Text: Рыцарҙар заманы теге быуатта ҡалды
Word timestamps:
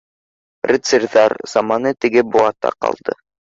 Рыцарҙар 0.71 1.35
заманы 1.53 1.93
теге 2.07 2.27
быуатта 2.33 2.75
ҡалды 2.81 3.21